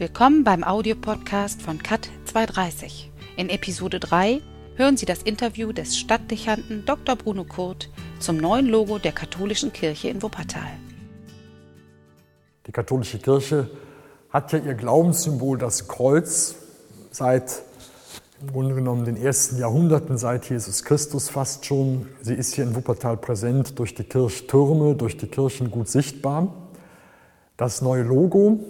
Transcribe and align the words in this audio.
Willkommen 0.00 0.44
beim 0.44 0.64
Audiopodcast 0.64 1.60
von 1.60 1.82
CAT 1.82 2.08
230. 2.24 3.12
In 3.36 3.50
Episode 3.50 4.00
3 4.00 4.40
hören 4.76 4.96
Sie 4.96 5.04
das 5.04 5.22
Interview 5.22 5.74
des 5.74 5.98
Stadtdechanten 5.98 6.86
Dr. 6.86 7.16
Bruno 7.16 7.44
Kurt 7.44 7.90
zum 8.18 8.38
neuen 8.38 8.64
Logo 8.64 8.98
der 8.98 9.12
katholischen 9.12 9.74
Kirche 9.74 10.08
in 10.08 10.22
Wuppertal. 10.22 10.70
Die 12.66 12.72
katholische 12.72 13.18
Kirche 13.18 13.68
hat 14.30 14.54
ja 14.54 14.60
ihr 14.60 14.72
Glaubenssymbol 14.72 15.58
das 15.58 15.86
Kreuz 15.86 16.54
seit 17.10 17.60
im 18.40 18.52
Grunde 18.52 18.74
genommen 18.74 19.04
den 19.04 19.18
ersten 19.18 19.58
Jahrhunderten, 19.58 20.16
seit 20.16 20.48
Jesus 20.48 20.82
Christus 20.82 21.28
fast 21.28 21.66
schon. 21.66 22.08
Sie 22.22 22.32
ist 22.32 22.54
hier 22.54 22.64
in 22.64 22.74
Wuppertal 22.74 23.18
präsent 23.18 23.78
durch 23.78 23.94
die 23.94 24.04
Kirchtürme, 24.04 24.94
durch 24.94 25.18
die 25.18 25.26
Kirchen 25.26 25.70
gut 25.70 25.88
sichtbar. 25.90 26.54
Das 27.58 27.82
neue 27.82 28.04
Logo 28.04 28.60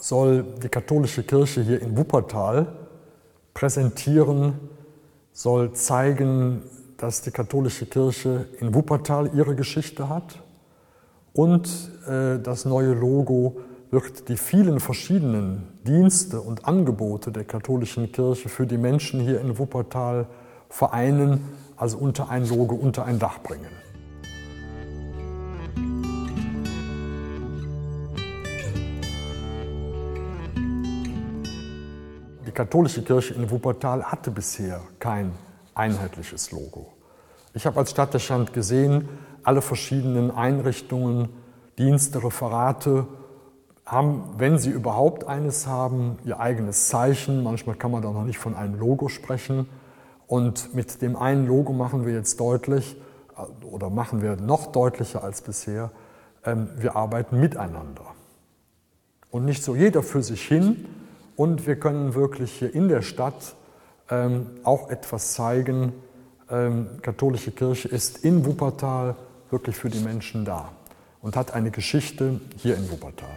soll 0.00 0.44
die 0.62 0.68
katholische 0.68 1.22
Kirche 1.22 1.62
hier 1.62 1.82
in 1.82 1.96
Wuppertal 1.96 2.66
präsentieren, 3.54 4.54
soll 5.32 5.72
zeigen, 5.72 6.62
dass 6.96 7.22
die 7.22 7.30
katholische 7.30 7.86
Kirche 7.86 8.46
in 8.60 8.74
Wuppertal 8.74 9.30
ihre 9.34 9.54
Geschichte 9.54 10.08
hat 10.08 10.40
und 11.32 11.68
äh, 12.08 12.38
das 12.40 12.64
neue 12.64 12.94
Logo 12.94 13.58
wird 13.90 14.28
die 14.28 14.36
vielen 14.36 14.80
verschiedenen 14.80 15.68
Dienste 15.86 16.40
und 16.40 16.66
Angebote 16.66 17.32
der 17.32 17.44
katholischen 17.44 18.12
Kirche 18.12 18.48
für 18.48 18.66
die 18.66 18.76
Menschen 18.76 19.20
hier 19.20 19.40
in 19.40 19.58
Wuppertal 19.58 20.26
vereinen, 20.68 21.40
also 21.76 21.96
unter 21.96 22.28
ein 22.28 22.46
Logo, 22.48 22.74
unter 22.74 23.04
ein 23.04 23.18
Dach 23.18 23.38
bringen. 23.38 23.70
Katholische 32.58 33.02
Kirche 33.02 33.34
in 33.34 33.48
Wuppertal 33.52 34.02
hatte 34.02 34.32
bisher 34.32 34.80
kein 34.98 35.30
einheitliches 35.76 36.50
Logo. 36.50 36.92
Ich 37.54 37.66
habe 37.66 37.78
als 37.78 37.92
Stadtdechant 37.92 38.52
gesehen, 38.52 39.08
alle 39.44 39.62
verschiedenen 39.62 40.32
Einrichtungen, 40.32 41.28
Dienste, 41.78 42.24
Referate 42.24 43.06
haben, 43.86 44.24
wenn 44.38 44.58
sie 44.58 44.70
überhaupt 44.70 45.28
eines 45.28 45.68
haben, 45.68 46.18
ihr 46.24 46.40
eigenes 46.40 46.88
Zeichen. 46.88 47.44
Manchmal 47.44 47.76
kann 47.76 47.92
man 47.92 48.02
da 48.02 48.10
noch 48.10 48.24
nicht 48.24 48.38
von 48.38 48.56
einem 48.56 48.74
Logo 48.74 49.06
sprechen. 49.06 49.68
Und 50.26 50.74
mit 50.74 51.00
dem 51.00 51.14
einen 51.14 51.46
Logo 51.46 51.72
machen 51.72 52.06
wir 52.06 52.12
jetzt 52.12 52.40
deutlich, 52.40 52.96
oder 53.70 53.88
machen 53.88 54.20
wir 54.20 54.34
noch 54.34 54.72
deutlicher 54.72 55.22
als 55.22 55.42
bisher, 55.42 55.92
ähm, 56.44 56.70
wir 56.76 56.96
arbeiten 56.96 57.38
miteinander. 57.38 58.06
Und 59.30 59.44
nicht 59.44 59.62
so 59.62 59.76
jeder 59.76 60.02
für 60.02 60.24
sich 60.24 60.42
hin. 60.42 60.86
Und 61.38 61.68
wir 61.68 61.76
können 61.76 62.16
wirklich 62.16 62.50
hier 62.50 62.74
in 62.74 62.88
der 62.88 63.00
Stadt 63.00 63.54
ähm, 64.10 64.46
auch 64.64 64.90
etwas 64.90 65.34
zeigen. 65.34 65.92
Ähm, 66.50 66.88
katholische 67.00 67.52
Kirche 67.52 67.86
ist 67.86 68.24
in 68.24 68.44
Wuppertal 68.44 69.14
wirklich 69.48 69.76
für 69.76 69.88
die 69.88 70.00
Menschen 70.00 70.44
da 70.44 70.72
und 71.22 71.36
hat 71.36 71.54
eine 71.54 71.70
Geschichte 71.70 72.40
hier 72.56 72.76
in 72.76 72.90
Wuppertal. 72.90 73.28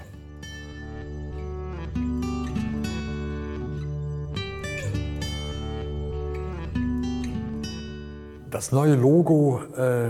Das 8.50 8.72
neue 8.72 8.96
Logo 8.96 9.62
äh, 9.78 10.10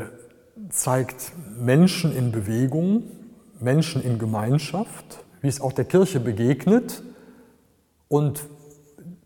zeigt 0.70 1.33
Menschen 1.59 2.16
in 2.16 2.31
Bewegung, 2.31 3.03
Menschen 3.59 4.02
in 4.02 4.17
Gemeinschaft, 4.17 5.26
wie 5.42 5.50
es 5.50 5.59
auch 5.59 5.73
der 5.73 5.83
Kirche 5.83 6.22
begegnet. 6.22 7.03
Und 8.12 8.44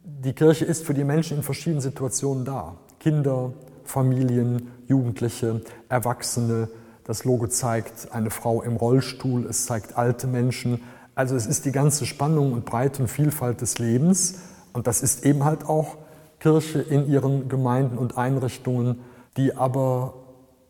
die 0.03 0.33
Kirche 0.33 0.63
ist 0.63 0.85
für 0.85 0.93
die 0.93 1.03
Menschen 1.03 1.37
in 1.37 1.43
verschiedenen 1.43 1.81
Situationen 1.81 2.45
da. 2.45 2.75
Kinder, 2.99 3.51
Familien, 3.83 4.67
Jugendliche, 4.85 5.63
Erwachsene. 5.89 6.69
Das 7.03 7.23
Logo 7.23 7.47
zeigt 7.47 8.11
eine 8.11 8.29
Frau 8.29 8.61
im 8.61 8.75
Rollstuhl, 8.75 9.47
es 9.47 9.65
zeigt 9.65 9.97
alte 9.97 10.27
Menschen. 10.27 10.81
Also 11.15 11.35
es 11.35 11.47
ist 11.47 11.65
die 11.65 11.71
ganze 11.71 12.05
Spannung 12.05 12.53
und 12.53 12.65
Breite 12.65 13.01
und 13.01 13.07
Vielfalt 13.07 13.61
des 13.61 13.79
Lebens. 13.79 14.35
Und 14.71 14.85
das 14.85 15.01
ist 15.01 15.25
eben 15.25 15.45
halt 15.45 15.65
auch 15.67 15.97
Kirche 16.39 16.79
in 16.79 17.09
ihren 17.09 17.49
Gemeinden 17.49 17.97
und 17.97 18.19
Einrichtungen, 18.19 18.99
die 19.35 19.55
aber 19.55 20.13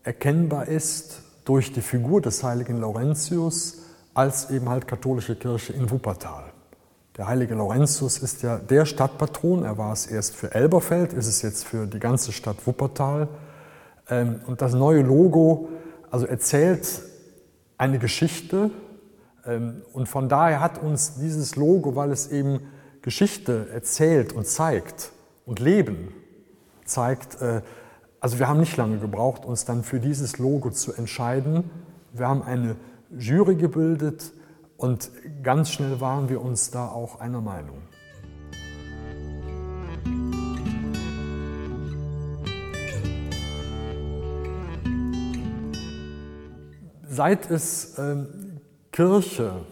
erkennbar 0.03 0.70
ist 0.70 1.22
durch 1.44 1.74
die 1.74 1.82
Figur 1.82 2.22
des 2.22 2.46
heiligen 2.46 2.80
Laurentius 2.80 3.80
als 4.14 4.52
eben 4.52 4.70
halt 4.70 4.88
katholische 4.88 5.36
Kirche 5.36 5.74
in 5.74 5.92
Wuppertal. 5.92 6.55
Der 7.18 7.28
heilige 7.28 7.56
Laurentius 7.56 8.18
ist 8.18 8.44
ja 8.44 8.58
der 8.58 8.86
Stadtpatron, 8.86 9.64
er 9.64 9.78
war 9.78 9.94
es 9.94 10.06
erst 10.06 10.36
für 10.36 10.53
Elberfeld, 10.53 11.14
ist 11.14 11.28
es 11.28 11.42
jetzt 11.42 11.64
für 11.64 11.88
die 11.88 12.00
ganze 12.00 12.34
Stadt 12.34 12.58
Wuppertal. 12.66 13.30
Ähm, 14.09 14.42
und 14.48 14.62
das 14.62 14.74
neue 14.74 15.02
Logo 15.02 15.70
also 16.12 16.26
erzählt 16.26 17.02
eine 17.78 18.00
Geschichte 18.00 18.70
ähm, 19.46 19.81
und 19.94 20.09
von 20.09 20.28
daher 20.28 20.59
hat 20.59 20.81
uns 20.81 21.16
dieses 21.16 21.56
Logo, 21.56 21.96
weil 21.96 22.12
es 22.12 22.28
eben 22.28 22.59
Geschichte 23.02 23.70
erzählt 23.74 24.34
und 24.34 24.46
zeigt, 24.46 25.12
und 25.46 25.59
Leben 25.59 26.14
zeigt. 26.84 27.42
Äh, 27.42 27.62
also 28.20 28.40
wir 28.40 28.50
haben 28.50 28.59
nicht 28.59 28.76
lange 28.76 28.97
gebraucht, 28.97 29.46
uns 29.46 29.64
dann 29.64 29.84
für 29.84 30.02
dieses 30.02 30.38
Logo 30.38 30.70
zu 30.70 30.94
entscheiden. 30.94 31.70
Wir 32.12 32.28
haben 32.28 32.44
eine 32.44 32.76
Jury 33.18 33.56
gebildet 33.56 34.34
und 34.78 35.12
ganz 35.44 35.69
schnell 35.69 36.02
waren 36.02 36.30
wir 36.30 36.41
uns 36.41 36.72
da 36.72 36.88
auch 36.88 37.19
einer 37.19 37.41
Meinung. 37.41 37.81
Seit 47.08 47.50
es 47.50 47.97
ähm, 47.97 48.59
Kirche 48.91 49.66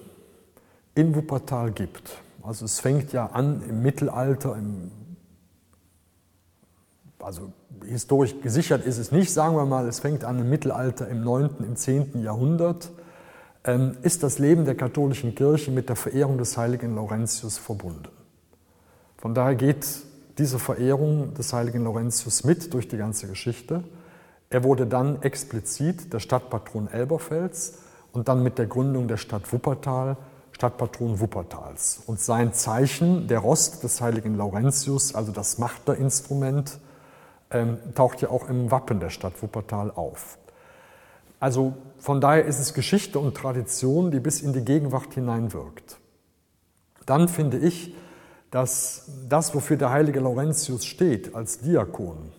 in 0.95 1.13
Wuppertal 1.13 1.71
gibt, 1.71 2.21
also 2.41 2.63
es 2.63 2.79
fängt 2.79 3.11
ja 3.11 3.25
an 3.27 3.61
im 3.67 3.81
Mittelalter, 3.81 4.55
im 4.55 4.91
also 7.19 7.51
historisch 7.85 8.35
gesichert 8.41 8.85
ist 8.85 8.97
es 8.97 9.11
nicht, 9.11 9.33
sagen 9.33 9.55
wir 9.55 9.65
mal, 9.65 9.87
es 9.87 9.99
fängt 9.99 10.23
an 10.23 10.39
im 10.39 10.49
Mittelalter, 10.49 11.07
im 11.07 11.23
9., 11.23 11.49
im 11.59 11.75
10. 11.75 12.21
Jahrhundert, 12.21 12.91
ist 14.01 14.23
das 14.23 14.39
Leben 14.39 14.65
der 14.65 14.75
katholischen 14.75 15.35
Kirche 15.35 15.71
mit 15.71 15.87
der 15.87 15.95
Verehrung 15.95 16.37
des 16.37 16.57
heiligen 16.57 16.95
Laurentius 16.95 17.57
verbunden. 17.57 18.09
Von 19.17 19.33
daher 19.33 19.55
geht 19.55 19.85
diese 20.37 20.59
Verehrung 20.59 21.33
des 21.33 21.53
heiligen 21.53 21.85
Laurentius 21.85 22.43
mit 22.43 22.73
durch 22.73 22.89
die 22.89 22.97
ganze 22.97 23.27
Geschichte. 23.27 23.83
Er 24.49 24.65
wurde 24.65 24.85
dann 24.85 25.21
explizit 25.21 26.11
der 26.11 26.19
Stadtpatron 26.19 26.89
Elberfels 26.89 27.79
und 28.11 28.27
dann 28.27 28.43
mit 28.43 28.57
der 28.57 28.65
Gründung 28.65 29.07
der 29.07 29.17
Stadt 29.17 29.51
Wuppertal 29.53 30.17
Stadtpatron 30.53 31.19
Wuppertals. 31.19 32.01
Und 32.05 32.19
sein 32.19 32.53
Zeichen, 32.53 33.27
der 33.27 33.39
Rost 33.39 33.83
des 33.83 34.01
heiligen 34.01 34.35
Laurentius, 34.35 35.15
also 35.15 35.31
das 35.31 35.57
Machterinstrument, 35.57 36.79
ähm, 37.49 37.79
taucht 37.95 38.21
ja 38.21 38.29
auch 38.29 38.49
im 38.49 38.71
Wappen 38.71 38.99
der 38.99 39.09
Stadt 39.09 39.41
Wuppertal 39.41 39.91
auf. 39.91 40.37
Also 41.43 41.73
von 41.97 42.21
daher 42.21 42.45
ist 42.45 42.59
es 42.59 42.73
Geschichte 42.73 43.19
und 43.19 43.35
Tradition, 43.35 44.11
die 44.11 44.21
bis 44.21 44.41
in 44.41 44.53
die 44.53 44.63
Gegenwart 44.63 45.13
hineinwirkt. 45.13 45.97
Dann 47.05 47.27
finde 47.27 47.57
ich, 47.57 47.93
dass 48.49 49.11
das, 49.27 49.53
wofür 49.53 49.75
der 49.75 49.89
heilige 49.89 50.21
Laurentius 50.21 50.85
steht 50.85 51.35
als 51.35 51.59
Diakon, 51.59 52.31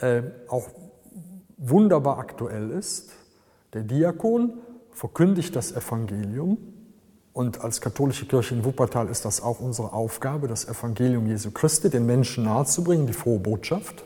äh, 0.00 0.22
auch 0.48 0.66
wunderbar 1.58 2.18
aktuell 2.18 2.72
ist. 2.72 3.10
Der 3.72 3.84
Diakon 3.84 4.54
verkündigt 4.90 5.54
das 5.54 5.70
Evangelium 5.70 6.58
und 7.32 7.60
als 7.60 7.80
katholische 7.80 8.26
Kirche 8.26 8.56
in 8.56 8.64
Wuppertal 8.64 9.06
ist 9.06 9.26
das 9.26 9.40
auch 9.40 9.60
unsere 9.60 9.92
Aufgabe, 9.92 10.48
das 10.48 10.66
Evangelium 10.66 11.28
Jesu 11.28 11.52
Christi 11.52 11.88
den 11.88 12.04
Menschen 12.04 12.42
nahezubringen, 12.42 13.06
die 13.06 13.12
frohe 13.12 13.38
Botschaft. 13.38 14.02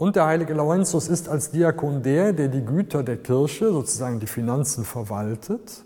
Und 0.00 0.16
der 0.16 0.24
heilige 0.24 0.54
Laurentius 0.54 1.08
ist 1.08 1.28
als 1.28 1.50
Diakon 1.50 2.02
der, 2.02 2.32
der 2.32 2.48
die 2.48 2.64
Güter 2.64 3.02
der 3.02 3.18
Kirche, 3.18 3.70
sozusagen 3.70 4.18
die 4.18 4.26
Finanzen 4.26 4.86
verwaltet, 4.86 5.84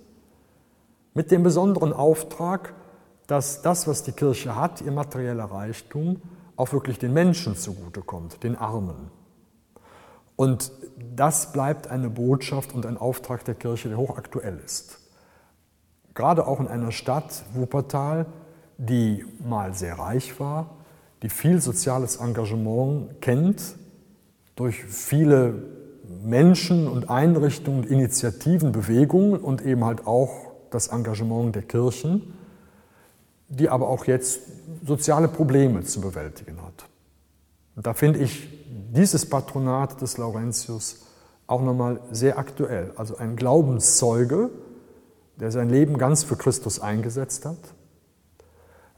mit 1.14 1.32
dem 1.32 1.42
besonderen 1.42 1.92
Auftrag, 1.92 2.74
dass 3.26 3.62
das, 3.62 3.88
was 3.88 4.04
die 4.04 4.12
Kirche 4.12 4.54
hat, 4.54 4.80
ihr 4.82 4.92
materieller 4.92 5.46
Reichtum, 5.46 6.22
auch 6.54 6.72
wirklich 6.72 7.00
den 7.00 7.12
Menschen 7.12 7.56
zugutekommt, 7.56 8.44
den 8.44 8.54
Armen. 8.54 9.10
Und 10.36 10.70
das 11.16 11.50
bleibt 11.50 11.88
eine 11.88 12.08
Botschaft 12.08 12.72
und 12.72 12.86
ein 12.86 12.96
Auftrag 12.96 13.44
der 13.44 13.56
Kirche, 13.56 13.88
der 13.88 13.98
hochaktuell 13.98 14.60
ist. 14.64 15.00
Gerade 16.14 16.46
auch 16.46 16.60
in 16.60 16.68
einer 16.68 16.92
Stadt, 16.92 17.42
Wuppertal, 17.52 18.26
die 18.78 19.26
mal 19.40 19.74
sehr 19.74 19.98
reich 19.98 20.38
war, 20.38 20.70
die 21.22 21.30
viel 21.30 21.60
soziales 21.60 22.14
Engagement 22.14 23.20
kennt, 23.20 23.76
durch 24.56 24.84
viele 24.84 25.54
Menschen 26.22 26.86
und 26.88 27.10
Einrichtungen, 27.10 27.84
Initiativen, 27.84 28.72
Bewegungen 28.72 29.40
und 29.40 29.64
eben 29.64 29.84
halt 29.84 30.06
auch 30.06 30.52
das 30.70 30.88
Engagement 30.88 31.54
der 31.54 31.62
Kirchen. 31.62 32.34
die 33.48 33.68
aber 33.68 33.88
auch 33.88 34.06
jetzt 34.06 34.40
soziale 34.84 35.28
Probleme 35.28 35.82
zu 35.84 36.00
bewältigen 36.00 36.56
hat. 36.62 36.86
Und 37.76 37.86
da 37.86 37.92
finde 37.92 38.20
ich 38.20 38.48
dieses 38.92 39.28
Patronat 39.28 40.00
des 40.00 40.16
Laurentius 40.16 41.06
auch 41.46 41.62
nochmal 41.62 42.00
sehr 42.10 42.38
aktuell. 42.38 42.92
Also 42.96 43.16
ein 43.18 43.36
Glaubenszeuge, 43.36 44.50
der 45.36 45.50
sein 45.50 45.68
Leben 45.68 45.98
ganz 45.98 46.24
für 46.24 46.36
Christus 46.36 46.80
eingesetzt 46.80 47.44
hat. 47.44 47.58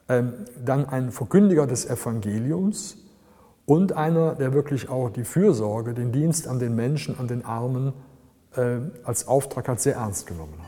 Ähm, 0.09 0.33
dann 0.65 0.87
ein 0.87 1.11
Verkündiger 1.11 1.67
des 1.67 1.87
Evangeliums 1.87 2.99
und 3.67 3.93
einer, 3.93 4.37
der 4.37 4.55
wirklich 4.55 4.89
auch 4.89 5.11
die 5.11 5.25
Fürsorge, 5.25 5.93
den 5.93 6.13
Dienst 6.13 6.47
an 6.47 6.61
den 6.61 6.75
Menschen, 6.77 7.19
an 7.19 7.27
den 7.27 7.45
Armen 7.45 7.93
äh, 8.55 8.79
als 9.05 9.27
Auftrag 9.27 9.69
hat, 9.69 9.81
sehr 9.81 9.97
ernst 9.97 10.27
genommen 10.27 10.55
hat. 10.63 10.67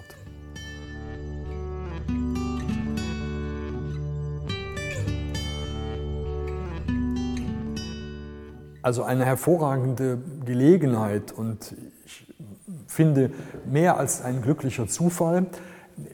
Also 8.82 9.02
eine 9.02 9.24
hervorragende 9.24 10.18
Gelegenheit 10.44 11.30
und 11.32 11.74
ich 12.04 12.26
finde 12.86 13.30
mehr 13.70 13.96
als 13.98 14.22
ein 14.22 14.42
glücklicher 14.42 14.88
Zufall 14.88 15.46